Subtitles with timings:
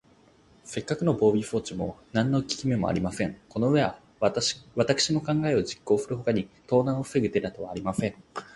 [0.63, 3.39] せっかくの防備装置も、なんのききめもありません。
[3.49, 4.41] このうえは、わた
[4.95, 8.15] くしの考えを実行するほかに、盗難をふせぐ手だてはありません。